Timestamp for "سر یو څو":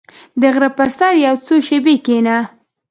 0.97-1.53